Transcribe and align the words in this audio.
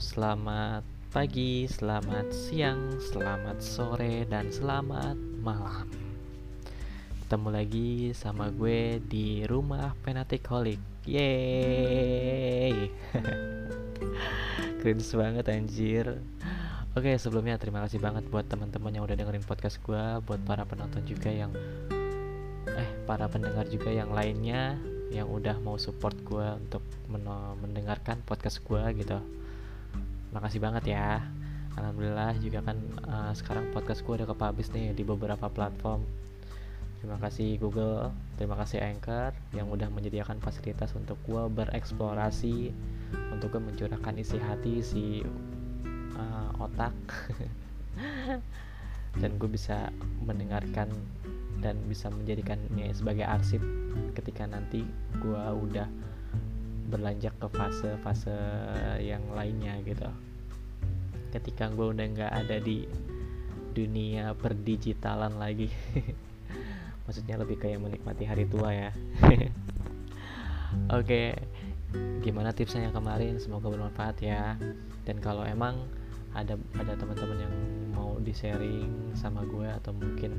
selamat 0.00 0.80
pagi, 1.12 1.68
selamat 1.68 2.32
siang, 2.32 2.96
selamat 3.12 3.60
sore, 3.60 4.24
dan 4.24 4.48
selamat 4.48 5.20
malam. 5.44 5.84
Ketemu 7.24 7.48
lagi 7.52 7.90
sama 8.16 8.48
gue 8.48 8.96
di 9.04 9.44
rumah 9.44 9.92
Penatikolik. 10.00 10.80
Yeay. 11.04 12.88
Cringe 14.80 15.12
banget 15.12 15.44
anjir. 15.52 16.06
Oke, 16.96 17.12
sebelumnya 17.20 17.60
terima 17.60 17.84
kasih 17.84 18.00
banget 18.00 18.24
buat 18.32 18.48
teman-teman 18.48 18.96
yang 18.96 19.04
udah 19.04 19.16
dengerin 19.18 19.44
podcast 19.44 19.76
gue, 19.84 20.04
buat 20.24 20.40
para 20.48 20.64
penonton 20.64 21.04
juga 21.04 21.28
yang 21.28 21.52
eh 22.72 22.88
para 23.04 23.28
pendengar 23.28 23.68
juga 23.68 23.92
yang 23.92 24.08
lainnya 24.16 24.80
yang 25.12 25.28
udah 25.28 25.60
mau 25.60 25.76
support 25.76 26.16
gue 26.24 26.48
untuk 26.56 26.80
mendengarkan 27.60 28.24
podcast 28.24 28.64
gue 28.64 28.80
gitu 28.96 29.41
makasih 30.32 30.60
banget 30.60 30.96
ya. 30.96 31.20
Alhamdulillah 31.72 32.36
juga 32.40 32.60
kan 32.60 32.76
uh, 33.08 33.32
sekarang 33.32 33.72
podcast 33.72 34.04
gue 34.04 34.12
udah 34.20 34.28
kepublish 34.28 34.72
nih 34.72 34.92
di 34.92 35.04
beberapa 35.04 35.48
platform. 35.48 36.04
Terima 37.00 37.18
kasih 37.18 37.58
Google 37.58 38.14
terima 38.38 38.54
kasih 38.62 38.78
Anchor 38.78 39.34
yang 39.56 39.66
udah 39.72 39.90
menyediakan 39.90 40.38
fasilitas 40.38 40.94
untuk 40.94 41.18
gue 41.26 41.42
bereksplorasi 41.50 42.70
untuk 43.34 43.56
gue 43.56 43.62
mencurahkan 43.62 44.14
isi 44.20 44.38
hati 44.38 44.74
si 44.84 45.04
uh, 46.16 46.50
otak. 46.60 46.94
Dan 49.20 49.36
gue 49.36 49.48
bisa 49.50 49.92
mendengarkan 50.24 50.88
dan 51.62 51.78
bisa 51.86 52.10
menjadikannya 52.10 52.90
sebagai 52.90 53.22
arsip 53.22 53.62
ketika 54.18 54.50
nanti 54.50 54.82
gue 55.22 55.44
udah 55.62 55.86
berlanjut 56.92 57.32
ke 57.40 57.48
fase-fase 57.48 58.36
yang 59.00 59.24
lainnya 59.32 59.80
gitu. 59.80 60.04
Ketika 61.32 61.72
gue 61.72 61.96
udah 61.96 62.06
nggak 62.12 62.32
ada 62.44 62.60
di 62.60 62.84
dunia 63.72 64.36
perdigitalan 64.36 65.40
lagi. 65.40 65.72
Maksudnya 67.08 67.40
lebih 67.40 67.56
kayak 67.56 67.80
menikmati 67.80 68.28
hari 68.28 68.44
tua 68.44 68.68
ya. 68.68 68.90
Oke 70.92 71.04
okay. 71.04 71.28
gimana 72.20 72.52
tipsnya 72.52 72.92
yang 72.92 72.96
kemarin? 72.96 73.40
Semoga 73.40 73.72
bermanfaat 73.72 74.20
ya. 74.20 74.60
Dan 75.08 75.16
kalau 75.24 75.48
emang 75.48 75.88
ada 76.36 76.60
ada 76.76 76.92
teman-teman 76.96 77.48
yang 77.48 77.54
mau 77.92 78.16
di 78.20 78.32
sharing 78.32 79.16
sama 79.16 79.44
gue 79.48 79.68
atau 79.68 79.92
mungkin 79.96 80.36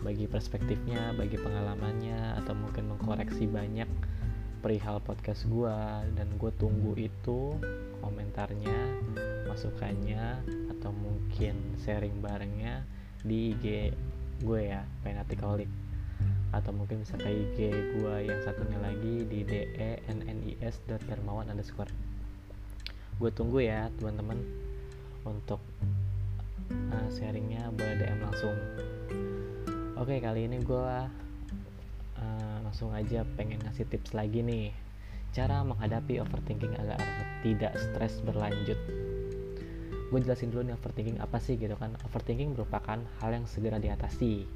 bagi 0.00 0.24
perspektifnya, 0.24 1.12
bagi 1.12 1.36
pengalamannya, 1.36 2.40
atau 2.40 2.56
mungkin 2.56 2.88
mengkoreksi 2.96 3.44
banyak 3.44 3.88
perihal 4.60 5.00
podcast 5.00 5.48
gue 5.48 5.76
dan 6.14 6.28
gue 6.36 6.52
tunggu 6.60 6.92
itu 7.00 7.56
komentarnya, 8.04 8.78
masukannya, 9.48 10.44
atau 10.76 10.92
mungkin 10.92 11.56
sharing 11.80 12.20
barengnya 12.20 12.84
di 13.24 13.56
IG 13.56 13.96
gue 14.44 14.60
ya, 14.68 14.84
Penatikolik 15.04 15.68
atau 16.50 16.74
mungkin 16.74 17.06
bisa 17.06 17.14
ke 17.14 17.30
IG 17.30 17.58
gue 17.70 18.14
yang 18.26 18.40
satunya 18.42 18.78
lagi 18.82 19.22
di 19.22 19.46
de 19.46 19.70
nnis 20.10 20.82
dermawan 21.06 21.46
underscore. 21.46 21.90
Gue 23.22 23.30
tunggu 23.30 23.62
ya 23.62 23.86
teman-teman 24.00 24.40
untuk 25.22 25.62
uh, 26.70 27.08
sharingnya. 27.14 27.70
Boleh 27.70 27.94
DM 28.02 28.18
langsung. 28.18 28.56
Oke 29.94 30.18
kali 30.18 30.50
ini 30.50 30.58
gue 30.64 30.94
langsung 32.70 32.94
aja 32.94 33.26
pengen 33.34 33.58
ngasih 33.66 33.82
tips 33.90 34.14
lagi 34.14 34.46
nih. 34.46 34.70
Cara 35.34 35.66
menghadapi 35.66 36.22
overthinking 36.22 36.78
agar 36.78 37.02
tidak 37.42 37.74
stres 37.74 38.22
berlanjut. 38.22 38.78
Gue 40.14 40.22
jelasin 40.22 40.54
dulu 40.54 40.70
nih 40.70 40.78
overthinking 40.78 41.18
apa 41.18 41.42
sih 41.42 41.58
gitu 41.58 41.74
kan. 41.74 41.98
Overthinking 42.06 42.54
merupakan 42.54 43.02
hal 43.02 43.30
yang 43.34 43.42
segera 43.50 43.82
diatasi. 43.82 44.46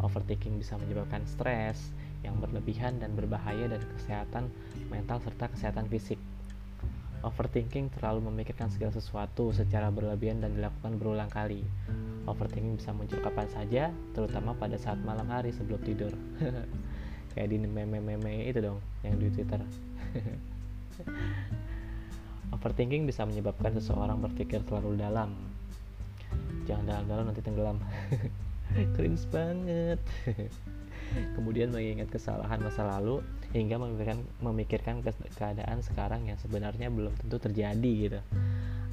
Overthinking 0.00 0.56
bisa 0.56 0.80
menyebabkan 0.80 1.20
stres 1.28 1.92
yang 2.24 2.40
berlebihan 2.40 2.96
dan 2.96 3.12
berbahaya 3.12 3.68
dan 3.68 3.84
kesehatan 4.00 4.48
mental 4.88 5.20
serta 5.20 5.52
kesehatan 5.52 5.84
fisik. 5.92 6.16
Overthinking 7.20 7.92
terlalu 7.92 8.32
memikirkan 8.32 8.72
segala 8.72 8.96
sesuatu 8.96 9.52
secara 9.52 9.92
berlebihan 9.92 10.40
dan 10.40 10.56
dilakukan 10.56 10.96
berulang 10.96 11.28
kali. 11.28 11.60
Overthinking 12.24 12.80
bisa 12.80 12.96
muncul 12.96 13.20
kapan 13.20 13.52
saja, 13.52 13.92
terutama 14.16 14.56
pada 14.56 14.80
saat 14.80 14.96
malam 15.04 15.28
hari 15.28 15.52
sebelum 15.52 15.84
tidur. 15.84 16.16
Kayak 17.36 17.48
di 17.54 17.56
meme-meme 17.62 18.48
itu 18.48 18.58
dong, 18.58 18.82
yang 19.06 19.14
di 19.18 19.30
Twitter. 19.30 19.60
Overthinking 22.54 23.06
bisa 23.06 23.22
menyebabkan 23.22 23.78
seseorang 23.78 24.18
berpikir 24.18 24.66
terlalu 24.66 24.98
dalam. 24.98 25.30
Jangan 26.66 26.86
dalam-dalam 26.86 27.24
nanti 27.30 27.42
tenggelam. 27.42 27.78
Cringe 28.94 29.24
banget. 29.30 30.00
kemudian 31.34 31.74
mengingat 31.74 32.06
kesalahan 32.10 32.62
masa 32.62 32.86
lalu 32.86 33.18
hingga 33.50 33.82
memikirkan 33.82 34.22
memikirkan 34.38 35.02
keadaan 35.34 35.82
sekarang 35.82 36.30
yang 36.30 36.38
sebenarnya 36.38 36.86
belum 36.86 37.10
tentu 37.18 37.42
terjadi 37.42 37.92
gitu 38.06 38.20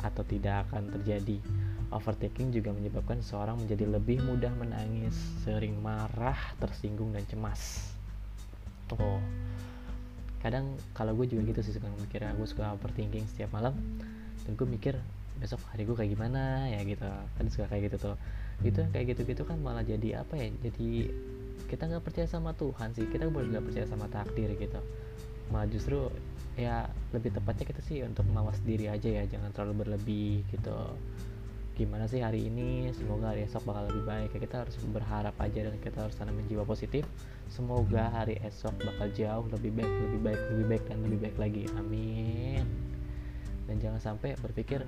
atau 0.02 0.24
tidak 0.26 0.66
akan 0.70 0.90
terjadi. 0.98 1.38
Overthinking 1.88 2.52
juga 2.52 2.76
menyebabkan 2.76 3.24
seorang 3.24 3.64
menjadi 3.64 3.88
lebih 3.88 4.20
mudah 4.28 4.52
menangis, 4.60 5.16
sering 5.48 5.80
marah, 5.80 6.36
tersinggung 6.60 7.16
dan 7.16 7.24
cemas. 7.32 7.96
Oh, 8.96 9.20
kadang 10.40 10.80
kalau 10.96 11.12
gue 11.18 11.28
juga 11.28 11.52
gitu 11.52 11.60
sih 11.60 11.74
suka 11.76 11.92
mikir 12.00 12.24
gue 12.24 12.48
suka 12.48 12.72
overthinking 12.72 13.28
setiap 13.28 13.52
malam. 13.52 13.76
Dan 14.48 14.56
gue 14.56 14.68
mikir 14.68 14.96
besok 15.38 15.60
hari 15.74 15.84
gue 15.84 15.96
kayak 15.98 16.16
gimana? 16.16 16.72
Ya 16.72 16.80
gitu. 16.88 17.04
Kan 17.36 17.46
suka 17.52 17.68
kayak 17.68 17.92
gitu 17.92 17.98
tuh. 18.12 18.16
Itu 18.64 18.88
kayak 18.96 19.18
gitu 19.18 19.28
gitu 19.28 19.44
kan 19.44 19.60
malah 19.60 19.84
jadi 19.84 20.24
apa 20.24 20.40
ya 20.40 20.50
jadi 20.64 21.12
kita 21.68 21.84
nggak 21.92 22.04
percaya 22.08 22.28
sama 22.32 22.56
Tuhan 22.56 22.96
sih. 22.96 23.06
Kita 23.12 23.28
boleh 23.28 23.52
nggak 23.52 23.66
percaya 23.68 23.86
sama 23.86 24.08
takdir 24.08 24.56
gitu. 24.56 24.80
Malah 25.52 25.68
justru 25.68 26.08
ya 26.58 26.90
lebih 27.14 27.38
tepatnya 27.38 27.70
kita 27.70 27.82
sih 27.86 28.02
untuk 28.02 28.26
mawas 28.34 28.58
diri 28.66 28.90
aja 28.90 29.06
ya 29.06 29.24
jangan 29.30 29.54
terlalu 29.54 29.86
berlebih 29.86 30.42
gitu 30.50 30.74
gimana 31.78 32.10
sih 32.10 32.26
hari 32.26 32.50
ini? 32.50 32.90
Semoga 32.90 33.30
hari 33.30 33.46
esok 33.46 33.70
bakal 33.70 33.86
lebih 33.86 34.04
baik 34.10 34.30
ya, 34.34 34.40
kita 34.42 34.56
harus 34.66 34.76
berharap 34.90 35.38
aja 35.38 35.70
dan 35.70 35.78
kita 35.78 36.10
harus 36.10 36.18
tanamin 36.18 36.50
jiwa 36.50 36.66
positif. 36.66 37.06
Semoga 37.54 38.10
hari 38.10 38.42
esok 38.42 38.74
bakal 38.82 39.14
jauh 39.14 39.46
lebih 39.54 39.78
baik 39.78 39.94
lebih 40.10 40.22
baik 40.26 40.42
lebih 40.50 40.66
baik 40.66 40.84
dan 40.90 40.98
lebih 41.06 41.20
baik 41.22 41.38
lagi. 41.38 41.64
Amin. 41.78 42.66
Dan 43.70 43.78
jangan 43.78 44.02
sampai 44.02 44.34
berpikir 44.42 44.82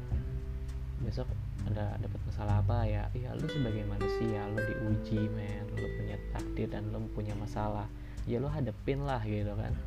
besok 1.05 1.29
ada 1.69 1.93
dapat 2.01 2.19
masalah 2.25 2.65
apa 2.65 2.77
ya? 2.89 3.05
Ya 3.13 3.37
lu 3.37 3.45
sebagai 3.45 3.85
manusia 3.85 4.49
lu 4.49 4.57
diuji 4.57 5.29
men. 5.29 5.69
Lu 5.77 5.85
punya 5.93 6.17
takdir 6.33 6.73
dan 6.73 6.89
lu 6.89 7.05
punya 7.13 7.37
masalah. 7.37 7.85
Ya 8.25 8.41
lu 8.41 8.49
hadepin 8.49 9.05
lah 9.05 9.21
gitu 9.29 9.53
kan. 9.53 9.77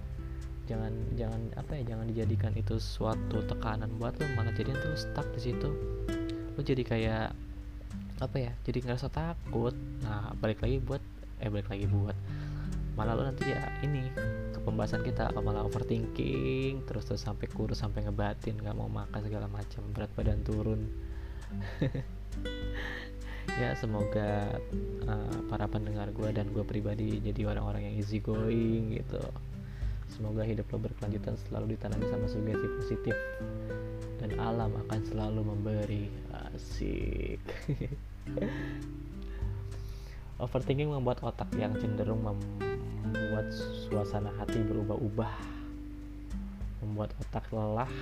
Jangan 0.70 0.94
jangan 1.18 1.50
apa 1.58 1.82
ya 1.82 1.82
jangan 1.82 2.06
dijadikan 2.06 2.54
itu 2.54 2.78
suatu 2.78 3.42
tekanan 3.42 3.90
buat 3.98 4.14
lu. 4.22 4.26
Malah 4.38 4.54
jadi 4.54 4.70
tuh 4.70 4.94
stuck 4.94 5.26
di 5.34 5.50
situ 5.50 5.74
lu 6.56 6.60
jadi 6.60 6.82
kayak 6.84 7.28
apa 8.22 8.36
ya 8.38 8.52
jadi 8.62 8.78
ngerasa 8.86 9.08
takut. 9.10 9.74
Nah 10.04 10.30
balik 10.38 10.62
lagi 10.62 10.78
buat 10.78 11.02
eh 11.42 11.50
balik 11.50 11.68
lagi 11.72 11.86
buat. 11.90 12.16
Malah 12.92 13.12
lu 13.16 13.22
nanti 13.24 13.48
ya 13.48 13.72
ini 13.82 14.04
ke 14.52 14.58
pembahasan 14.60 15.00
kita 15.00 15.32
malah 15.40 15.64
overthinking 15.64 16.84
terus 16.84 17.08
terus 17.08 17.24
sampai 17.24 17.48
kurus 17.48 17.80
sampai 17.80 18.04
ngebatin 18.04 18.60
nggak 18.60 18.76
mau 18.76 18.86
makan 18.86 19.20
segala 19.24 19.48
macam. 19.48 19.82
Berat 19.90 20.10
badan 20.14 20.40
turun. 20.44 20.80
Ya 23.58 23.74
semoga 23.74 24.54
uh, 25.04 25.38
para 25.50 25.66
pendengar 25.66 26.14
gue 26.14 26.30
dan 26.30 26.48
gue 26.54 26.62
pribadi 26.62 27.18
jadi 27.18 27.50
orang-orang 27.50 27.90
yang 27.90 27.94
easy 27.98 28.22
going 28.22 28.96
gitu. 28.96 29.20
Semoga 30.14 30.46
hidup 30.46 30.70
lo 30.70 30.78
berkelanjutan 30.78 31.34
selalu 31.48 31.74
ditanami 31.74 32.06
sama 32.06 32.30
sugesti 32.30 32.68
positif. 32.78 33.16
Dan 34.22 34.38
alam 34.38 34.70
akan 34.86 35.00
selalu 35.04 35.40
memberi 35.42 36.06
asik 36.56 37.42
overthinking 40.42 40.90
membuat 40.90 41.22
otak 41.22 41.48
yang 41.54 41.76
cenderung 41.78 42.24
membuat 42.24 43.52
suasana 43.88 44.32
hati 44.40 44.58
berubah-ubah 44.62 45.34
membuat 46.82 47.14
otak 47.22 47.46
lelah 47.52 47.92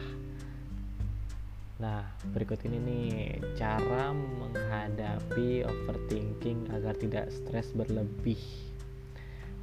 Nah, 1.81 2.05
berikut 2.37 2.61
ini 2.69 2.77
nih 2.77 3.09
cara 3.57 4.13
menghadapi 4.13 5.65
overthinking 5.65 6.69
agar 6.77 6.93
tidak 6.93 7.33
stres 7.33 7.73
berlebih. 7.73 8.37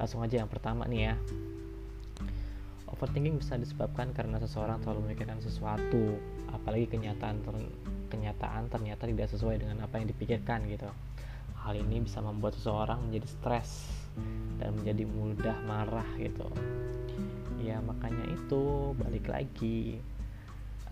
Langsung 0.02 0.26
aja 0.26 0.42
yang 0.42 0.50
pertama 0.50 0.82
nih 0.90 1.10
ya. 1.10 1.14
Overthinking 2.90 3.38
bisa 3.38 3.54
disebabkan 3.54 4.10
karena 4.10 4.42
seseorang 4.42 4.82
terlalu 4.82 5.06
memikirkan 5.06 5.38
sesuatu, 5.38 6.18
apalagi 6.50 6.90
kenyataan 6.90 7.38
ter 7.38 7.54
kenyataan 8.08 8.72
ternyata 8.72 9.04
tidak 9.06 9.28
sesuai 9.30 9.60
dengan 9.60 9.84
apa 9.84 10.00
yang 10.00 10.08
dipikirkan 10.10 10.64
gitu. 10.66 10.88
Hal 11.60 11.76
ini 11.76 12.02
bisa 12.02 12.24
membuat 12.24 12.56
seseorang 12.56 13.08
menjadi 13.08 13.28
stres 13.28 13.92
dan 14.58 14.74
menjadi 14.80 15.04
mudah 15.04 15.56
marah 15.68 16.08
gitu. 16.16 16.48
Ya 17.60 17.78
makanya 17.84 18.24
itu 18.32 18.92
balik 18.96 19.28
lagi 19.28 20.00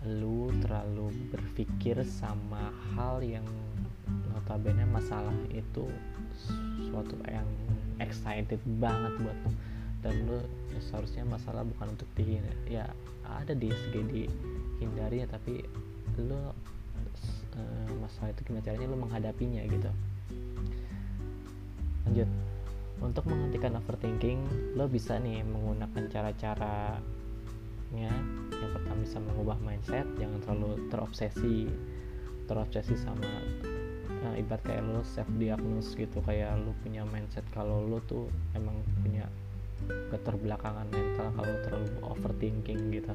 lu 0.05 0.53
terlalu 0.61 1.09
berpikir 1.33 2.05
sama 2.05 2.69
hal 2.93 3.25
yang 3.25 3.45
notabene 4.29 4.85
masalah 4.85 5.33
itu 5.49 5.89
suatu 6.85 7.17
yang 7.25 7.47
excited 7.97 8.61
banget 8.77 9.13
buat 9.17 9.37
lo 9.41 9.51
dan 10.05 10.13
lu 10.29 10.37
ya 10.69 10.79
seharusnya 10.79 11.25
masalah 11.25 11.65
bukan 11.65 11.97
untuk 11.97 12.05
dihindari 12.13 12.77
ya 12.77 12.85
ada 13.25 13.57
di 13.57 13.73
segi 13.73 14.29
dihindari 14.77 15.25
ya 15.25 15.27
tapi 15.27 15.65
lu 16.21 16.53
uh, 17.57 17.89
masalah 17.97 18.31
itu 18.31 18.41
gimana 18.45 18.63
caranya 18.63 18.87
lu 18.87 18.97
menghadapinya 19.01 19.61
gitu. 19.65 19.91
Lanjut. 22.07 22.29
Untuk 22.97 23.23
menghentikan 23.29 23.77
overthinking 23.77 24.39
lo 24.73 24.89
bisa 24.89 25.17
nih 25.21 25.45
menggunakan 25.45 26.03
cara-caranya. 26.09 27.01
Yang 28.57 28.69
pertama 28.73 28.99
bisa 29.01 29.17
mengubah 29.21 29.57
mindset 29.61 30.07
jangan 30.17 30.39
terlalu 30.45 30.71
terobsesi. 30.89 31.69
Terobsesi 32.47 32.95
sama 32.95 33.27
uh, 34.23 34.35
ibarat 34.39 34.63
kayak 34.65 34.87
lo 34.87 35.03
self 35.03 35.27
diagnose 35.37 35.93
gitu 35.93 36.23
kayak 36.25 36.57
lo 36.63 36.73
punya 36.81 37.03
mindset 37.09 37.43
kalau 37.53 37.83
lo 37.85 38.01
tuh 38.07 38.31
emang 38.55 38.81
punya 39.03 39.27
keterbelakangan 39.87 40.89
mental 40.89 41.27
kalau 41.37 41.53
terlalu 41.67 41.89
overthinking 42.01 42.81
gitu. 42.89 43.13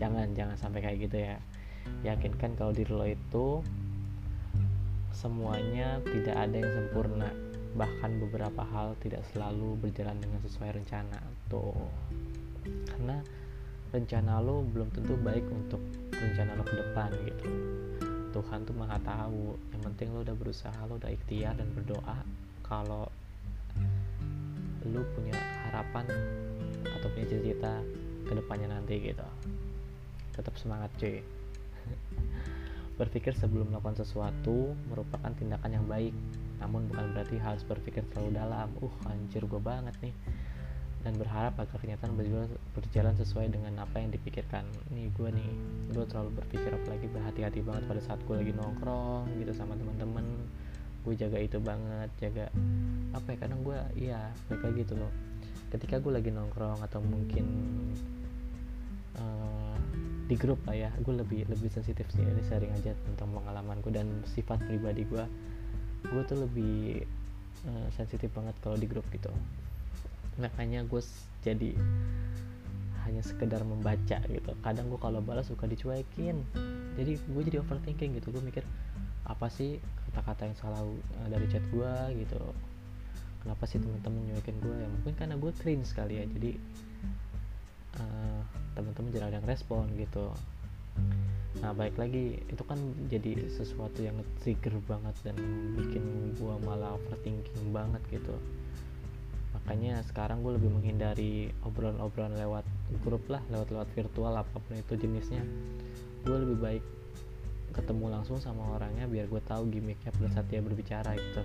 Jangan 0.00 0.32
jangan 0.32 0.56
sampai 0.56 0.80
kayak 0.80 0.98
gitu 1.10 1.18
ya 1.28 1.36
yakinkan 2.04 2.52
kalau 2.54 2.72
diri 2.76 2.92
lo 2.92 3.06
itu 3.08 3.64
semuanya 5.14 6.04
tidak 6.04 6.36
ada 6.36 6.56
yang 6.60 6.72
sempurna. 6.74 7.30
Bahkan 7.74 8.10
beberapa 8.28 8.62
hal 8.70 8.94
tidak 9.02 9.24
selalu 9.32 9.80
berjalan 9.80 10.20
dengan 10.20 10.38
sesuai 10.44 10.78
rencana. 10.78 11.18
Tuh. 11.48 11.88
Karena 12.92 13.18
rencana 13.90 14.38
lo 14.44 14.62
belum 14.62 14.92
tentu 14.92 15.16
baik 15.18 15.46
untuk 15.48 15.80
rencana 16.12 16.54
lo 16.54 16.62
ke 16.62 16.76
depan 16.76 17.10
gitu. 17.24 17.48
Tuhan 18.36 18.68
tuh 18.68 18.76
maha 18.76 19.00
tahu. 19.00 19.56
Yang 19.74 19.82
penting 19.90 20.08
lo 20.12 20.20
udah 20.22 20.36
berusaha 20.36 20.78
lo 20.86 21.00
udah 21.00 21.10
ikhtiar 21.10 21.56
dan 21.56 21.72
berdoa 21.72 22.20
kalau 22.62 23.08
lu 24.84 25.00
punya 25.16 25.32
harapan 25.64 26.04
atau 26.84 27.08
punya 27.16 27.26
cita-cita 27.32 27.80
ke 28.28 28.32
depannya 28.36 28.68
nanti 28.70 29.00
gitu. 29.00 29.26
Tetap 30.36 30.54
semangat 30.60 30.92
cuy 31.00 31.33
berpikir 33.00 33.34
sebelum 33.34 33.74
melakukan 33.74 33.98
sesuatu 33.98 34.74
merupakan 34.86 35.30
tindakan 35.34 35.70
yang 35.74 35.86
baik. 35.86 36.14
Namun 36.62 36.86
bukan 36.88 37.10
berarti 37.12 37.36
harus 37.42 37.66
berpikir 37.66 38.06
terlalu 38.14 38.38
dalam. 38.38 38.70
Uh 38.78 38.94
anjir 39.10 39.42
gue 39.44 39.60
banget 39.60 39.94
nih. 40.00 40.14
Dan 41.04 41.20
berharap 41.20 41.60
agar 41.60 41.76
kenyataan 41.76 42.16
berjalan, 42.16 42.48
berjalan 42.72 43.14
sesuai 43.20 43.52
dengan 43.52 43.76
apa 43.84 44.00
yang 44.00 44.08
dipikirkan. 44.14 44.64
Nih 44.94 45.10
gue 45.12 45.28
nih 45.28 45.50
gue 45.92 46.04
terlalu 46.08 46.40
berpikir 46.40 46.70
apalagi 46.72 47.06
berhati-hati 47.10 47.60
banget 47.60 47.84
pada 47.84 48.00
saat 48.00 48.20
gue 48.24 48.34
lagi 48.40 48.52
nongkrong 48.56 49.28
gitu 49.36 49.52
sama 49.52 49.76
teman-teman 49.76 50.24
gue 51.04 51.12
jaga 51.20 51.36
itu 51.36 51.60
banget 51.60 52.08
jaga 52.16 52.48
apa 53.12 53.28
ya 53.28 53.44
kadang 53.44 53.60
gue 53.60 53.76
iya 54.00 54.32
mereka 54.48 54.66
gitu 54.72 54.94
loh. 54.96 55.12
Ketika 55.68 56.00
gue 56.00 56.12
lagi 56.14 56.30
nongkrong 56.32 56.80
atau 56.80 57.04
mungkin 57.04 57.44
uh, 59.20 59.63
di 60.24 60.36
grup 60.40 60.60
lah 60.64 60.76
ya. 60.76 60.90
Gue 61.04 61.16
lebih 61.16 61.44
lebih 61.48 61.68
sensitif 61.68 62.08
sih 62.12 62.24
ini 62.24 62.42
sharing 62.48 62.72
aja 62.72 62.96
tentang 62.96 63.32
pengalaman 63.32 63.80
gue 63.84 63.92
dan 63.92 64.08
sifat 64.24 64.60
pribadi 64.64 65.04
gue 65.04 65.24
gue 66.04 66.22
tuh 66.28 66.36
lebih 66.44 67.00
uh, 67.64 67.88
sensitif 67.96 68.28
banget 68.32 68.52
kalau 68.60 68.76
di 68.76 68.84
grup 68.88 69.04
gitu. 69.12 69.32
Makanya 70.36 70.84
gue 70.84 71.00
jadi 71.40 71.72
hanya 73.04 73.22
sekedar 73.24 73.60
membaca 73.64 74.18
gitu. 74.28 74.52
Kadang 74.64 74.88
gue 74.88 75.00
kalau 75.00 75.20
balas 75.20 75.48
suka 75.48 75.68
dicuekin. 75.68 76.40
Jadi 76.96 77.12
gue 77.20 77.42
jadi 77.44 77.60
overthinking 77.60 78.20
gitu. 78.20 78.32
Gue 78.32 78.42
mikir 78.44 78.64
apa 79.24 79.48
sih 79.48 79.80
kata-kata 80.12 80.52
yang 80.52 80.56
salah 80.60 80.82
uh, 80.84 81.28
dari 81.28 81.46
chat 81.48 81.64
gue 81.72 81.92
gitu. 82.20 82.40
Kenapa 83.44 83.68
sih 83.68 83.76
teman-teman 83.76 84.24
nyuekin 84.32 84.56
gue 84.60 84.76
ya? 84.76 84.88
Mungkin 84.88 85.14
karena 85.16 85.36
gue 85.36 85.52
cringe 85.56 85.88
sekali 85.88 86.20
ya. 86.20 86.24
Jadi 86.24 86.50
uh, 88.00 88.40
teman-teman 88.74 89.10
jarang 89.14 89.32
yang 89.32 89.46
respon 89.46 89.86
gitu. 89.96 90.30
Nah 91.62 91.70
baik 91.70 91.94
lagi 91.96 92.42
itu 92.50 92.62
kan 92.66 92.78
jadi 93.06 93.46
sesuatu 93.46 94.02
yang 94.02 94.18
trigger 94.42 94.74
banget 94.90 95.14
dan 95.22 95.36
bikin 95.78 96.34
gue 96.34 96.54
malah 96.66 96.98
overthinking 96.98 97.70
banget 97.70 98.02
gitu. 98.10 98.34
Makanya 99.54 100.02
sekarang 100.10 100.42
gue 100.42 100.58
lebih 100.58 100.70
menghindari 100.74 101.54
obrolan-obrolan 101.62 102.34
lewat 102.34 102.66
grup 103.06 103.22
lah 103.30 103.40
lewat-lewat 103.48 103.88
virtual 103.94 104.34
apa 104.34 104.56
pun 104.58 104.74
itu 104.74 104.98
jenisnya. 104.98 105.40
Gue 106.26 106.36
lebih 106.42 106.58
baik 106.58 106.84
ketemu 107.74 108.06
langsung 108.18 108.38
sama 108.38 108.74
orangnya 108.74 109.06
biar 109.06 109.26
gue 109.30 109.42
tahu 109.46 109.66
gimmicknya 109.70 110.10
pada 110.14 110.28
saat 110.34 110.46
dia 110.50 110.58
berbicara 110.58 111.14
gitu. 111.14 111.42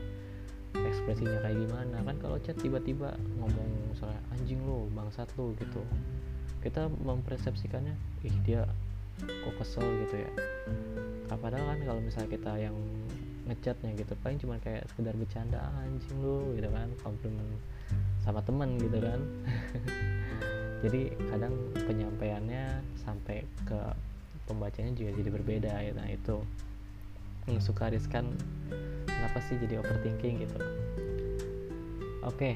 Ekspresinya 0.78 1.42
kayak 1.42 1.58
gimana? 1.66 1.98
Kan 2.06 2.18
kalau 2.22 2.38
chat 2.42 2.58
tiba-tiba 2.58 3.14
ngomong 3.38 3.70
misalnya 3.94 4.22
anjing 4.34 4.62
lo 4.66 4.90
bangsat 4.94 5.30
lo 5.38 5.54
gitu 5.58 5.82
kita 6.60 6.92
mempersepsikannya 6.92 7.96
ih 8.28 8.36
dia 8.44 8.68
kok 9.20 9.56
kesel 9.60 9.84
gitu 10.08 10.16
ya. 10.24 10.32
Nah, 11.30 11.38
padahal 11.38 11.76
kan 11.76 11.80
kalau 11.84 12.02
misalnya 12.02 12.30
kita 12.32 12.52
yang 12.58 12.76
ngechatnya 13.50 13.98
gitu 13.98 14.14
paling 14.22 14.38
cuma 14.38 14.62
kayak 14.62 14.86
sekedar 14.94 15.18
bercanda 15.18 15.58
ah, 15.58 15.82
anjing 15.82 16.22
lo 16.22 16.54
gitu 16.54 16.70
kan 16.70 16.90
komplimen 17.02 17.48
sama 18.22 18.40
temen 18.46 18.78
gitu 18.78 18.98
kan. 19.02 19.20
Jadi 20.86 21.12
kadang 21.28 21.54
penyampaiannya 21.76 22.80
sampai 23.04 23.44
ke 23.68 23.80
pembacanya 24.48 24.96
juga 24.96 25.12
jadi 25.12 25.30
berbeda 25.30 25.74
ya. 25.76 25.92
Nah 25.92 26.08
itu 26.08 26.40
yang 27.52 27.60
suka 27.60 27.92
riskan 27.92 28.32
kenapa 29.04 29.44
sih 29.44 29.60
jadi 29.60 29.84
overthinking? 29.84 30.48
gitu. 30.48 30.56
Oke 32.24 32.56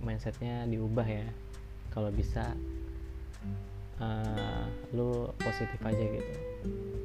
mindsetnya 0.00 0.64
diubah 0.64 1.04
ya. 1.04 1.28
Kalau 1.92 2.08
bisa 2.08 2.56
uh, 4.00 4.64
lu 4.94 5.30
positif 5.38 5.80
aja 5.82 6.04
gitu. 6.04 6.32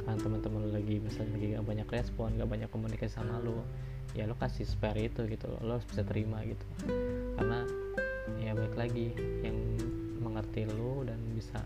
Kan 0.06 0.18
teman-teman 0.18 0.74
lagi 0.74 0.97
misalnya 0.97 1.38
lagi 1.38 1.47
gak 1.53 1.65
banyak 1.65 1.88
respon 1.89 2.33
gak 2.38 2.50
banyak 2.50 2.69
komunikasi 2.74 3.13
sama 3.13 3.38
lu 3.41 3.62
ya 4.18 4.25
lu 4.25 4.33
kasih 4.38 4.65
spare 4.65 5.09
itu 5.09 5.25
gitu. 5.30 5.47
Lo 5.62 5.77
harus 5.77 5.86
bisa 5.86 6.01
terima 6.06 6.41
gitu. 6.45 6.65
Karena 7.38 7.65
ya 8.41 8.53
baik 8.53 8.75
lagi 8.77 9.13
yang 9.42 9.57
mengerti 10.21 10.66
lu 10.69 11.06
dan 11.06 11.18
bisa 11.33 11.61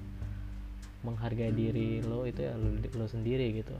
menghargai 1.03 1.51
diri 1.51 1.99
lo 1.99 2.23
itu 2.23 2.47
ya 2.47 2.55
lo, 2.55 2.79
lo 2.79 3.05
sendiri 3.07 3.51
gitu. 3.63 3.75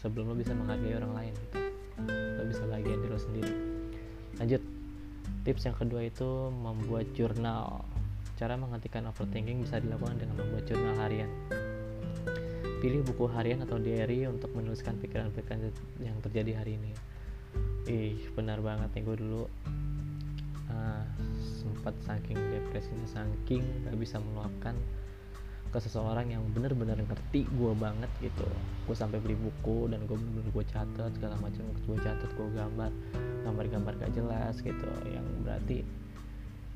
Sebelum 0.00 0.32
lo 0.32 0.34
bisa 0.36 0.52
menghargai 0.52 0.96
orang 0.96 1.12
lain 1.12 1.32
gitu. 1.32 1.58
Lo 2.10 2.42
bisa 2.44 2.62
bahagian 2.68 3.00
diri 3.00 3.10
lo 3.12 3.20
sendiri. 3.20 3.54
Lanjut. 4.40 4.62
Tips 5.46 5.62
yang 5.62 5.78
kedua 5.78 6.02
itu 6.02 6.50
membuat 6.50 7.06
jurnal 7.14 7.86
cara 8.36 8.52
menghentikan 8.54 9.08
overthinking 9.08 9.64
bisa 9.64 9.80
dilakukan 9.80 10.20
dengan 10.20 10.36
membuat 10.44 10.68
jurnal 10.68 10.96
harian. 11.00 11.32
Pilih 12.84 13.00
buku 13.08 13.24
harian 13.32 13.64
atau 13.64 13.80
diary 13.80 14.28
untuk 14.28 14.52
menuliskan 14.52 15.00
pikiran-pikiran 15.00 15.72
yang 16.04 16.20
terjadi 16.20 16.60
hari 16.60 16.76
ini. 16.76 16.92
Ih 17.88 18.20
benar 18.36 18.60
banget 18.60 18.92
nih 18.92 19.02
gue 19.08 19.16
dulu 19.16 19.42
uh, 20.68 21.04
sempat 21.40 21.96
saking 22.04 22.36
depresinya 22.36 23.08
saking 23.08 23.64
gak 23.88 23.96
bisa 23.96 24.20
meluapkan 24.20 24.76
ke 25.72 25.78
seseorang 25.80 26.30
yang 26.30 26.44
bener-bener 26.52 27.00
ngerti 27.00 27.48
gue 27.48 27.72
banget 27.80 28.12
gitu. 28.20 28.44
Gue 28.84 28.92
sampai 28.92 29.16
beli 29.24 29.40
buku 29.40 29.88
dan 29.88 30.04
gue 30.04 30.18
bener 30.18 30.44
gue 30.52 30.64
catat 30.68 31.10
segala 31.16 31.40
macam 31.40 31.64
gue 31.72 31.98
catat 32.04 32.30
gue 32.36 32.48
gambar 32.52 32.92
gambar-gambar 33.48 33.92
gak 34.04 34.12
jelas 34.12 34.60
gitu. 34.60 34.88
Yang 35.08 35.26
berarti 35.40 35.78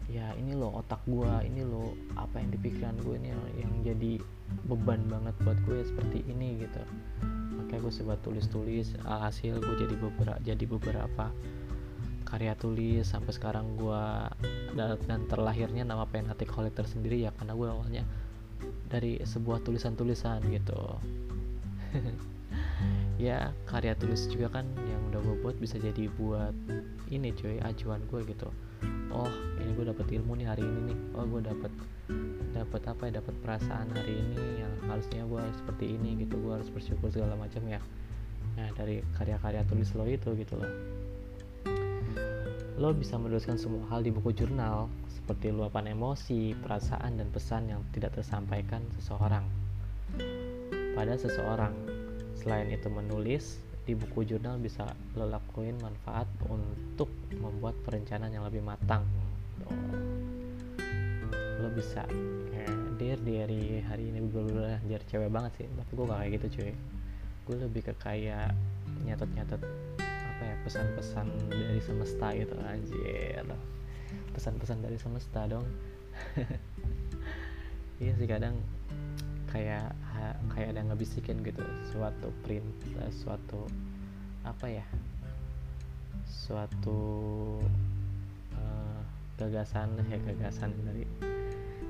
ya 0.09 0.33
ini 0.39 0.57
loh 0.57 0.81
otak 0.81 1.03
gue 1.05 1.31
ini 1.47 1.63
loh 1.63 1.93
apa 2.17 2.41
yang 2.41 2.51
dipikiran 2.55 2.97
gue 3.05 3.15
ini 3.21 3.31
yang 3.59 3.73
jadi 3.85 4.13
beban 4.67 5.05
banget 5.07 5.35
buat 5.45 5.59
gue 5.69 5.83
ya 5.83 5.87
seperti 5.87 6.25
ini 6.27 6.65
gitu. 6.65 6.83
Makanya 7.61 7.81
gue 7.85 7.93
coba 8.03 8.15
tulis-tulis 8.25 8.87
hasil 9.05 9.61
gue 9.61 9.75
jadi 9.79 9.95
beberapa 9.99 10.39
jadi 10.43 10.65
beberapa 10.67 11.27
karya 12.27 12.55
tulis 12.55 13.11
sampai 13.11 13.35
sekarang 13.35 13.75
gue 13.75 14.05
dan 14.79 15.21
terlahirnya 15.27 15.83
nama 15.83 16.07
pen 16.07 16.31
Holic 16.31 16.75
tersendiri 16.79 17.27
ya 17.27 17.35
karena 17.35 17.59
gue 17.59 17.67
awalnya 17.67 18.05
dari 18.87 19.19
sebuah 19.23 19.63
tulisan-tulisan 19.67 20.43
gitu. 20.51 20.81
Ya 23.21 23.53
karya 23.69 23.93
tulis 24.01 24.33
juga 24.33 24.49
kan 24.49 24.65
yang 24.89 25.13
udah 25.13 25.21
gue 25.21 25.37
buat 25.45 25.57
bisa 25.61 25.77
jadi 25.77 26.09
buat 26.17 26.57
ini 27.13 27.37
cuy 27.37 27.61
acuan 27.61 28.01
gue 28.09 28.25
gitu 28.25 28.49
oh 29.11 29.31
ini 29.61 29.71
gue 29.75 29.87
dapet 29.87 30.07
ilmu 30.19 30.33
nih 30.39 30.47
hari 30.47 30.63
ini 30.65 30.95
nih. 30.95 30.99
Oh 31.19 31.25
gue 31.27 31.43
dapet 31.43 31.73
dapet 32.55 32.83
apa 32.87 33.03
ya? 33.11 33.13
Dapet 33.23 33.35
perasaan 33.43 33.89
hari 33.95 34.15
ini 34.19 34.63
yang 34.63 34.73
harusnya 34.87 35.23
gue 35.27 35.43
seperti 35.61 35.85
ini 35.99 36.23
gitu. 36.25 36.39
Gue 36.39 36.59
harus 36.59 36.71
bersyukur 36.71 37.11
segala 37.11 37.35
macam 37.35 37.63
ya. 37.67 37.81
Nah 38.59 38.69
dari 38.75 39.03
karya-karya 39.15 39.63
tulis 39.67 39.91
lo 39.95 40.05
itu 40.07 40.35
gitu 40.39 40.55
loh. 40.59 40.73
Lo 42.81 42.97
bisa 42.97 43.21
menuliskan 43.21 43.61
semua 43.61 43.85
hal 43.93 44.01
di 44.01 44.09
buku 44.09 44.33
jurnal 44.33 44.89
seperti 45.13 45.53
luapan 45.53 45.93
emosi, 45.93 46.57
perasaan, 46.59 47.21
dan 47.21 47.29
pesan 47.29 47.69
yang 47.69 47.85
tidak 47.93 48.17
tersampaikan 48.17 48.81
seseorang. 48.97 49.45
pada 50.91 51.15
seseorang. 51.17 51.73
Selain 52.37 52.69
itu 52.69 52.89
menulis 52.93 53.63
di 53.85 53.93
buku 53.97 54.23
jurnal 54.29 54.61
bisa 54.61 54.85
lo 55.17 55.27
lakuin 55.27 55.77
manfaat 55.81 56.29
untuk 56.47 57.09
membuat 57.35 57.75
perencanaan 57.85 58.33
yang 58.33 58.45
lebih 58.47 58.61
matang. 58.61 59.03
Lo 61.61 61.69
bisa 61.73 62.05
ya, 62.53 62.67
dir 63.01 63.19
dari 63.21 63.81
hari 63.85 64.13
ini 64.13 64.21
gue 64.29 64.43
udah 64.53 64.79
jadi 64.85 65.05
cewek 65.09 65.31
banget 65.33 65.65
sih. 65.65 65.67
Tapi 65.69 65.91
gue 65.97 66.05
gak 66.05 66.19
kayak 66.21 66.33
gitu 66.37 66.47
cuy. 66.61 66.73
Gue 67.49 67.57
lebih 67.61 67.83
ke 67.89 67.95
kayak 67.99 68.53
nyatet-nyatet 69.09 69.61
apa 70.01 70.43
ya 70.45 70.55
pesan-pesan 70.65 71.27
dari 71.49 71.81
semesta 71.81 72.27
gitu 72.37 72.55
anjir. 72.63 73.45
Pesan-pesan 74.37 74.79
dari 74.85 74.97
semesta 75.01 75.41
dong. 75.49 75.67
Iya 78.01 78.17
sih 78.17 78.25
kadang 78.25 78.57
kayak 79.53 79.93
kayak 80.55 80.77
ada 80.77 80.81
ngebisikin 80.93 81.41
gitu 81.45 81.63
suatu 81.93 82.29
print 82.45 82.67
uh, 82.99 83.11
suatu 83.13 83.67
apa 84.45 84.67
ya 84.69 84.87
suatu 86.27 87.01
uh, 88.57 89.01
gagasan 89.37 89.95
ya 90.09 90.19
gagasan 90.21 90.73
dari 90.85 91.05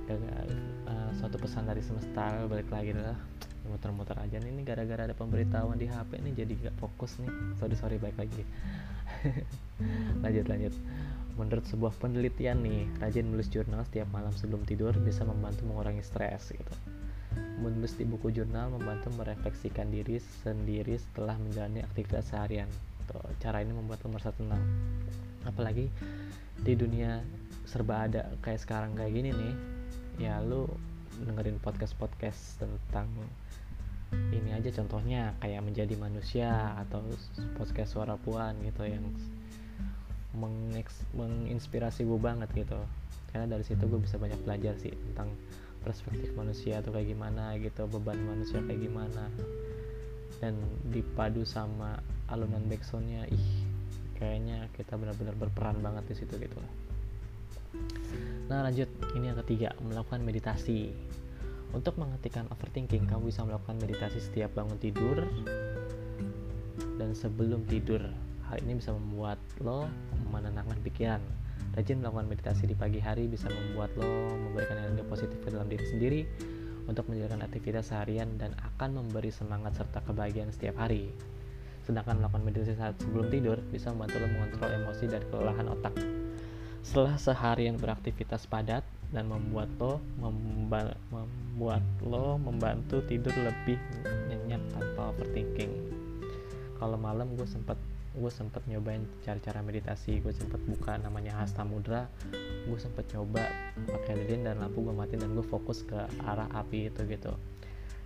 gagal, 0.09 0.49
uh, 0.91 1.11
suatu 1.15 1.37
pesan 1.39 1.71
dari 1.71 1.83
semesta 1.85 2.47
balik 2.51 2.71
lagi 2.71 2.95
lah 2.97 3.19
muter-muter 3.71 4.19
aja 4.19 4.43
nih 4.43 4.51
ini 4.51 4.63
gara-gara 4.67 5.07
ada 5.07 5.15
pemberitahuan 5.15 5.79
di 5.79 5.87
HP 5.87 6.19
nih 6.19 6.33
jadi 6.43 6.53
gak 6.69 6.77
fokus 6.83 7.21
nih. 7.23 7.31
Sorry 7.61 7.77
sorry 7.79 7.97
baik 8.03 8.19
lagi. 8.19 8.43
Lanjut 10.25 10.47
lanjut. 10.51 10.75
Menurut 11.39 11.65
sebuah 11.71 11.95
penelitian 12.03 12.67
nih 12.67 12.91
rajin 12.99 13.31
menulis 13.31 13.49
jurnal 13.49 13.87
setiap 13.87 14.11
malam 14.11 14.35
sebelum 14.35 14.67
tidur 14.67 14.93
bisa 15.01 15.23
membantu 15.23 15.65
mengurangi 15.65 16.03
stres 16.05 16.53
gitu 16.53 16.75
menulis 17.61 17.95
di 17.95 18.09
buku 18.09 18.33
jurnal 18.33 18.73
membantu 18.73 19.13
merefleksikan 19.21 19.93
diri 19.93 20.17
sendiri 20.43 20.97
setelah 20.97 21.37
menjalani 21.37 21.85
aktivitas 21.85 22.33
seharian. 22.33 22.67
Tuh, 23.05 23.21
cara 23.39 23.61
ini 23.61 23.77
membuat 23.77 24.01
merasa 24.09 24.33
tenang. 24.33 24.65
Apalagi 25.45 25.93
di 26.61 26.73
dunia 26.75 27.21
serba 27.69 28.09
ada 28.09 28.33
kayak 28.41 28.61
sekarang 28.65 28.97
kayak 28.97 29.13
gini 29.13 29.31
nih, 29.31 29.55
ya 30.25 30.41
lu 30.41 30.67
dengerin 31.21 31.61
podcast-podcast 31.61 32.65
tentang 32.65 33.07
ini 34.35 34.51
aja 34.51 34.71
contohnya 34.75 35.39
kayak 35.39 35.63
menjadi 35.63 35.95
manusia 35.95 36.75
atau 36.83 37.05
podcast 37.55 37.95
suara 37.95 38.19
puan 38.19 38.59
gitu 38.67 38.83
yang 38.89 39.07
menginspirasi 41.15 42.07
gue 42.07 42.19
banget 42.19 42.51
gitu 42.55 42.79
karena 43.31 43.47
dari 43.47 43.63
situ 43.63 43.87
gue 43.87 44.01
bisa 44.03 44.19
banyak 44.19 44.39
belajar 44.43 44.75
sih 44.79 44.91
tentang 44.91 45.31
perspektif 45.81 46.33
manusia 46.37 46.81
atau 46.81 46.93
kayak 46.93 47.13
gimana 47.13 47.57
gitu 47.57 47.89
beban 47.89 48.21
manusia 48.21 48.61
kayak 48.65 48.81
gimana. 48.81 49.29
Dan 50.41 50.57
dipadu 50.89 51.45
sama 51.45 52.01
alunan 52.33 52.65
backsoundnya 52.69 53.29
ih 53.29 53.47
kayaknya 54.17 54.69
kita 54.77 54.97
benar-benar 54.97 55.37
berperan 55.37 55.81
banget 55.81 56.05
di 56.13 56.15
situ 56.21 56.37
gitu. 56.37 56.57
Nah 58.49 58.67
lanjut. 58.67 58.89
Ini 59.17 59.35
yang 59.35 59.39
ketiga 59.45 59.73
melakukan 59.81 60.21
meditasi. 60.23 60.93
Untuk 61.71 61.95
menghentikan 62.03 62.51
overthinking 62.51 63.07
kamu 63.07 63.31
bisa 63.31 63.47
melakukan 63.47 63.79
meditasi 63.79 64.19
setiap 64.19 64.51
bangun 64.59 64.75
tidur 64.83 65.23
dan 66.99 67.15
sebelum 67.15 67.63
tidur. 67.71 68.03
Hal 68.51 68.59
ini 68.67 68.83
bisa 68.83 68.91
membuat 68.91 69.39
lo 69.63 69.87
menenangkan 70.35 70.83
pikiran 70.83 71.23
Rajin 71.71 72.03
melakukan 72.03 72.27
meditasi 72.27 72.67
di 72.67 72.75
pagi 72.75 72.99
hari 72.99 73.31
bisa 73.31 73.47
membuat 73.47 73.95
lo 73.95 74.35
memberikan 74.35 74.75
energi 74.75 75.07
positif 75.07 75.39
ke 75.39 75.55
dalam 75.55 75.71
diri 75.71 75.87
sendiri 75.87 76.21
untuk 76.91 77.07
menjalankan 77.07 77.47
aktivitas 77.47 77.95
seharian 77.95 78.35
dan 78.35 78.59
akan 78.59 78.99
memberi 78.99 79.31
semangat 79.31 79.79
serta 79.79 80.03
kebahagiaan 80.03 80.51
setiap 80.51 80.83
hari. 80.83 81.15
Sedangkan 81.87 82.19
melakukan 82.19 82.43
meditasi 82.43 82.75
saat 82.75 82.99
sebelum 82.99 83.31
tidur 83.31 83.63
bisa 83.71 83.95
membantu 83.95 84.19
lo 84.19 84.27
mengontrol 84.27 84.71
emosi 84.83 85.05
dan 85.07 85.23
kelelahan 85.31 85.67
otak. 85.71 85.95
Setelah 86.83 87.15
seharian 87.23 87.79
beraktivitas 87.79 88.51
padat 88.51 88.83
dan 89.15 89.31
membuat 89.31 89.71
lo 89.79 90.03
memba 90.19 90.99
membuat 91.15 91.87
lo 92.03 92.35
membantu 92.35 92.99
tidur 93.07 93.35
lebih 93.39 93.79
nyenyak 94.27 94.63
tanpa 94.75 95.15
overthinking. 95.15 95.71
Kalau 96.81 96.97
malam 96.97 97.37
gue 97.37 97.45
sempat 97.45 97.77
gue 98.11 98.33
sempet 98.33 98.67
nyobain 98.67 99.07
cara-cara 99.23 99.63
meditasi 99.63 100.19
gue 100.19 100.35
sempet 100.35 100.59
buka 100.67 100.99
namanya 100.99 101.39
hasta 101.39 101.63
mudra. 101.63 102.11
Gue 102.67 102.79
sempet 102.79 103.07
nyoba 103.15 103.47
pakai 103.87 104.27
lilin 104.27 104.51
dan 104.51 104.59
lampu 104.59 104.83
gue 104.83 104.95
matiin 104.95 105.23
dan 105.23 105.31
gue 105.39 105.47
fokus 105.47 105.87
ke 105.87 105.99
arah 106.27 106.51
api 106.51 106.91
itu 106.91 107.07
gitu. 107.07 107.33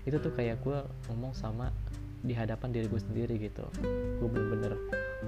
Itu 0.04 0.20
tuh 0.20 0.32
kayak 0.36 0.60
gue 0.60 0.78
ngomong 1.08 1.32
sama 1.32 1.72
di 2.20 2.36
hadapan 2.36 2.72
diri 2.72 2.86
gue 2.88 3.00
sendiri 3.00 3.34
gitu. 3.40 3.64
Gue 4.20 4.28
bener-bener 4.28 4.76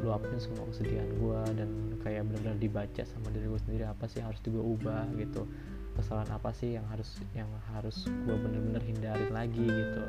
luapin 0.04 0.36
semua 0.36 0.68
kesedihan 0.68 1.08
gue 1.08 1.40
dan 1.56 1.70
kayak 2.04 2.28
bener-bener 2.28 2.60
dibaca 2.60 3.02
sama 3.08 3.32
diri 3.32 3.48
gue 3.48 3.60
sendiri 3.64 3.84
apa 3.88 4.04
sih 4.12 4.20
yang 4.20 4.28
harus 4.28 4.40
gue 4.44 4.60
ubah 4.60 5.08
gitu. 5.16 5.48
Kesalahan 5.96 6.36
apa 6.36 6.52
sih 6.52 6.76
yang 6.76 6.84
harus 6.92 7.16
yang 7.32 7.48
harus 7.72 8.04
gue 8.04 8.36
bener-bener 8.36 8.84
hindarin 8.84 9.32
lagi 9.32 9.64
gitu 9.64 10.04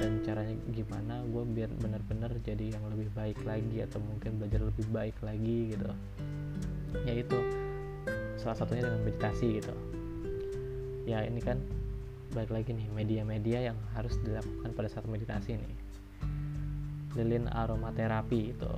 dan 0.00 0.24
caranya 0.24 0.56
gimana 0.72 1.20
gue 1.28 1.44
biar 1.44 1.70
benar-benar 1.76 2.32
jadi 2.40 2.72
yang 2.72 2.84
lebih 2.88 3.12
baik 3.12 3.38
lagi 3.44 3.84
atau 3.84 4.00
mungkin 4.00 4.40
belajar 4.40 4.60
lebih 4.64 4.86
baik 4.88 5.16
lagi 5.20 5.76
gitu. 5.76 5.90
Yaitu 7.04 7.38
salah 8.40 8.56
satunya 8.56 8.88
dengan 8.88 9.02
meditasi 9.04 9.60
gitu. 9.60 9.74
Ya 11.04 11.22
ini 11.26 11.42
kan 11.44 11.60
balik 12.32 12.50
lagi 12.50 12.72
nih 12.72 12.88
media-media 12.88 13.72
yang 13.72 13.78
harus 13.92 14.16
dilakukan 14.24 14.72
pada 14.72 14.88
saat 14.88 15.04
meditasi 15.04 15.60
nih. 15.60 15.76
Lilin 17.18 17.46
aromaterapi 17.52 18.56
itu. 18.56 18.74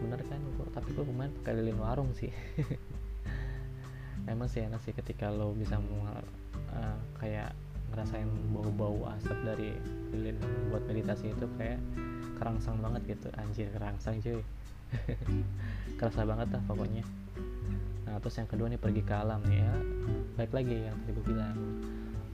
Bener 0.00 0.20
kan 0.24 0.40
gua, 0.56 0.68
tapi 0.72 0.96
gue 0.96 1.04
kemarin 1.04 1.32
pakai 1.40 1.52
lilin 1.60 1.78
warung 1.78 2.10
sih. 2.16 2.32
Emang 4.30 4.48
sih 4.48 4.64
enak 4.64 4.80
sih 4.80 4.96
ketika 4.96 5.28
lo 5.28 5.52
bisa 5.52 5.76
uh, 5.76 6.96
kayak 7.20 7.52
ngerasain 7.94 8.26
bau-bau 8.50 9.06
asap 9.14 9.38
dari 9.46 9.70
lilin 10.10 10.34
buat 10.74 10.82
meditasi 10.90 11.30
itu 11.30 11.46
kayak 11.54 11.78
kerangsang 12.42 12.82
banget 12.82 13.14
gitu. 13.14 13.30
Anjir 13.38 13.70
kerangsang 13.70 14.18
cuy. 14.18 14.42
Kerasa 16.02 16.26
banget 16.26 16.50
lah 16.50 16.62
pokoknya. 16.66 17.06
Nah 18.10 18.18
terus 18.18 18.34
yang 18.34 18.50
kedua 18.50 18.66
nih 18.66 18.82
pergi 18.82 19.02
ke 19.06 19.14
alam 19.14 19.46
ya. 19.46 19.70
Baik 20.34 20.50
lagi 20.50 20.90
yang 20.90 20.98
tadi 21.06 21.14
gue 21.14 21.24
bilang. 21.30 21.54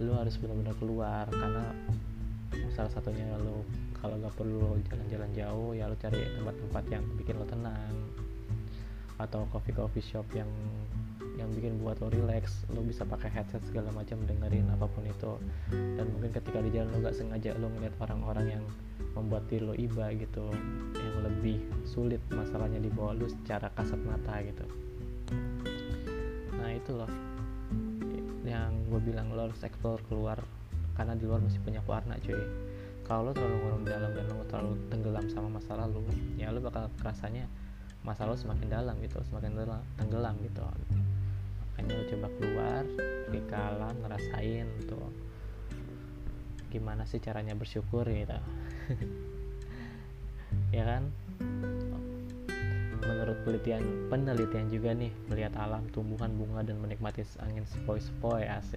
Lu 0.01 0.17
harus 0.17 0.41
benar-benar 0.41 0.73
keluar 0.81 1.29
karena 1.29 1.77
salah 2.73 2.89
satunya 2.89 3.29
lu 3.45 3.61
kalau 4.01 4.17
gak 4.17 4.33
perlu 4.33 4.81
jalan-jalan 4.89 5.31
jauh 5.37 5.77
ya 5.77 5.85
lu 5.85 5.97
cari 6.01 6.25
tempat-tempat 6.41 6.85
yang 6.89 7.05
bikin 7.21 7.37
lo 7.37 7.45
tenang. 7.45 7.95
Atau 9.21 9.45
coffee 9.53 9.77
coffee 9.77 10.01
shop 10.01 10.25
yang 10.33 10.49
yang 11.41 11.51
bikin 11.57 11.81
buat 11.81 11.97
lo 12.05 12.13
relax 12.13 12.69
lo 12.69 12.85
bisa 12.85 13.09
pakai 13.09 13.33
headset 13.33 13.65
segala 13.65 13.89
macam 13.97 14.21
dengerin 14.29 14.69
apa 14.69 14.85
pun 14.85 15.03
itu. 15.09 15.41
Dan 15.73 16.07
mungkin 16.13 16.31
ketika 16.37 16.61
di 16.61 16.71
jalan 16.71 16.93
lo 16.93 16.99
gak 17.09 17.17
sengaja 17.17 17.57
lo 17.57 17.73
ngeliat 17.73 17.95
orang-orang 18.05 18.61
yang 18.61 18.65
membuat 19.17 19.49
diri 19.49 19.65
lo 19.65 19.75
iba 19.75 20.13
gitu 20.15 20.53
yang 20.95 21.17
lebih 21.25 21.59
sulit 21.89 22.21
masalahnya 22.31 22.79
di 22.79 22.93
bawah 22.93 23.17
lo 23.17 23.27
secara 23.27 23.73
kasat 23.73 23.99
mata 24.05 24.37
gitu. 24.45 24.67
Nah 26.61 26.71
itu 26.77 26.93
loh. 26.93 27.11
Yang 28.45 28.73
gue 28.93 29.01
bilang 29.11 29.33
lo 29.33 29.49
harus 29.49 29.61
explore 29.65 30.05
keluar 30.07 30.39
karena 30.95 31.17
di 31.17 31.25
luar 31.25 31.41
masih 31.41 31.61
banyak 31.65 31.85
warna 31.89 32.15
cuy. 32.21 32.45
Kalau 33.09 33.27
lo 33.27 33.33
terlalu 33.35 33.57
ngurung 33.65 33.85
dalam 33.89 34.11
dan 34.13 34.25
lo 34.29 34.45
terlalu 34.47 34.73
tenggelam 34.93 35.27
sama 35.33 35.49
masa 35.59 35.73
lalu 35.75 36.05
ya 36.37 36.53
lo 36.53 36.63
bakal 36.63 36.87
kerasanya 37.01 37.49
masa 38.01 38.25
lo 38.25 38.33
semakin 38.33 38.73
dalam 38.73 38.97
gitu 39.05 39.21
semakin 39.29 39.53
tenggelam 40.01 40.35
gitu 40.41 40.65
makanya 41.81 41.97
lo 41.97 42.05
coba 42.13 42.29
keluar 42.37 42.85
pergi 43.25 43.41
ke 43.49 43.57
ngerasain 44.05 44.69
tuh 44.85 45.09
gimana 46.69 47.09
sih 47.09 47.25
caranya 47.25 47.57
bersyukur 47.57 48.05
gitu. 48.05 48.37
Ya 50.75 50.83
kan? 50.87 51.09
Menurut 53.01 53.39
penelitian 53.43 53.83
penelitian 54.13 54.67
juga 54.69 54.93
nih 54.93 55.11
melihat 55.31 55.57
alam 55.57 55.89
tumbuhan 55.91 56.31
bunga 56.37 56.63
dan 56.63 56.79
menikmati 56.79 57.25
angin 57.43 57.65
sepoi-sepoi 57.65 58.45
AC 58.45 58.77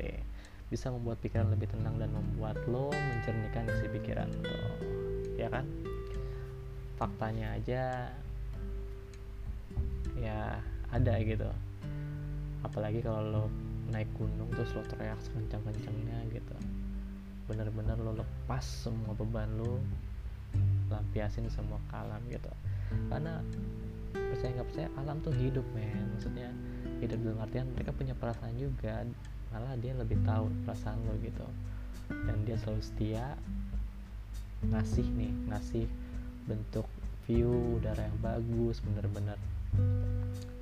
bisa 0.72 0.90
membuat 0.90 1.20
pikiran 1.22 1.54
lebih 1.54 1.70
tenang 1.70 1.98
dan 2.00 2.10
membuat 2.14 2.58
lo 2.72 2.90
mencernihkan 2.94 3.68
isi 3.68 3.90
pikiran 3.94 4.30
tuh 4.42 4.74
ya 5.38 5.52
kan? 5.52 5.68
Faktanya 6.98 7.58
aja 7.58 8.10
ya 10.18 10.40
ada 10.94 11.14
gitu 11.20 11.50
apalagi 12.64 13.04
kalau 13.04 13.22
lo 13.22 13.46
naik 13.92 14.10
gunung 14.18 14.50
terus 14.56 14.74
lo 14.74 14.82
teriak 14.88 15.20
sekencang-kencangnya 15.22 16.18
gitu. 16.34 16.56
Bener-bener 17.46 18.00
lo 18.00 18.16
lepas 18.18 18.64
semua 18.64 19.14
beban 19.14 19.52
lo 19.60 19.78
lampiasin 20.90 21.46
semua 21.52 21.78
ke 21.92 21.96
alam 21.96 22.22
gitu. 22.32 22.50
Karena 23.12 23.44
percaya 24.14 24.52
nggak 24.58 24.68
percaya 24.72 24.90
alam 24.98 25.18
tuh 25.22 25.34
hidup 25.36 25.66
men. 25.76 26.08
Maksudnya 26.18 26.50
hidup 27.04 27.20
dalam 27.22 27.40
artian 27.44 27.68
mereka 27.76 27.92
punya 27.94 28.16
perasaan 28.16 28.56
juga 28.58 29.04
malah 29.54 29.78
dia 29.78 29.94
lebih 29.94 30.18
tahu 30.26 30.50
perasaan 30.66 30.98
lo 31.06 31.14
gitu. 31.22 31.46
Dan 32.10 32.38
dia 32.48 32.58
selalu 32.58 32.82
setia 32.82 33.38
ngasih 34.64 35.06
nih 35.20 35.34
ngasih 35.52 35.86
bentuk 36.48 36.88
view 37.28 37.80
udara 37.80 38.08
yang 38.08 38.20
bagus 38.24 38.80
bener-bener. 38.84 39.38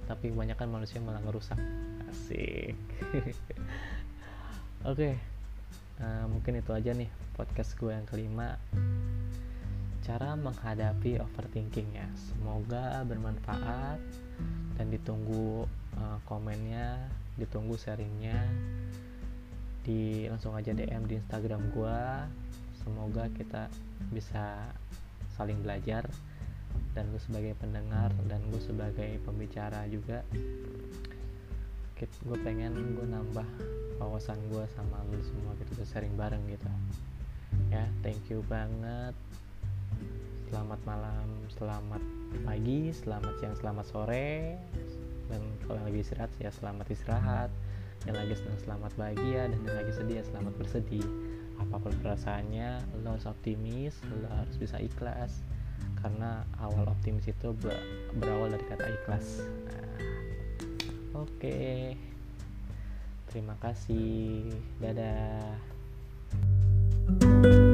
Tapi 0.09 0.33
kebanyakan 0.33 0.67
manusia 0.81 0.99
malah 0.99 1.23
ngerusak 1.23 1.57
asik. 2.11 2.75
Oke 4.83 4.83
okay. 4.83 5.13
uh, 6.03 6.27
mungkin 6.27 6.59
itu 6.59 6.71
aja 6.75 6.91
nih 6.91 7.07
podcast 7.39 7.79
gue 7.79 7.87
yang 7.87 8.03
kelima. 8.03 8.59
Cara 10.03 10.35
menghadapi 10.35 11.23
overthinking 11.23 11.95
ya. 11.95 12.07
Semoga 12.19 13.07
bermanfaat 13.07 14.01
dan 14.75 14.87
ditunggu 14.91 15.63
uh, 15.95 16.19
komennya 16.27 16.99
ditunggu 17.39 17.79
sharingnya. 17.79 18.43
Di 19.87 20.27
langsung 20.27 20.53
aja 20.53 20.75
DM 20.75 21.07
di 21.07 21.15
Instagram 21.15 21.71
gue 21.71 21.99
semoga 22.83 23.31
kita 23.31 23.71
bisa 24.11 24.67
saling 25.39 25.63
belajar. 25.63 26.03
Dan 26.91 27.07
lu 27.15 27.19
sebagai 27.23 27.55
pendengar 27.55 28.11
dan 28.27 28.43
gue 28.51 28.59
sebagai 28.59 29.15
pembicara 29.23 29.87
juga 29.87 30.27
gue 32.09 32.37
pengen 32.41 32.73
gue 32.97 33.05
nambah 33.05 33.45
wawasan 34.01 34.37
gue 34.49 34.65
sama 34.73 34.97
lu 35.13 35.21
semua 35.21 35.53
gitu 35.61 35.85
sharing 35.85 36.17
bareng 36.17 36.41
gitu. 36.49 36.65
Ya 37.69 37.85
thank 38.01 38.25
you 38.33 38.41
banget. 38.49 39.13
Selamat 40.49 40.81
malam 40.81 41.29
selamat 41.53 42.01
pagi 42.41 42.89
selamat 42.89 43.33
siang 43.37 43.53
selamat 43.53 43.85
sore. 43.85 44.57
Dan 45.29 45.45
kalau 45.61 45.77
yang 45.77 45.93
lagi 45.93 46.01
istirahat 46.01 46.31
ya 46.41 46.49
selamat 46.49 46.89
istirahat. 46.89 47.53
Yang 48.09 48.15
lagi 48.17 48.33
senang 48.33 48.59
selamat 48.65 48.91
bahagia. 48.97 49.41
Dan 49.53 49.59
yang 49.61 49.77
lagi 49.77 49.91
sedih 49.93 50.15
ya 50.17 50.25
selamat 50.25 50.53
bersedih. 50.57 51.05
Apa 51.61 51.77
pun 51.77 51.93
perasaannya 52.01 52.81
lo 53.05 53.13
harus 53.13 53.29
optimis 53.29 53.93
lo 54.09 54.25
harus 54.25 54.57
bisa 54.57 54.81
ikhlas. 54.81 55.45
Karena 56.01 56.41
awal 56.57 56.89
optimis 56.89 57.29
itu 57.29 57.53
berawal 58.17 58.49
dari 58.49 58.65
kata 58.65 58.89
ikhlas. 58.89 59.45
Nah, 59.45 59.90
oke. 61.15 61.95
Terima 63.31 63.55
kasih. 63.63 64.51
Dadah. 64.79 65.71
thank 67.11 67.45
you 67.45 67.70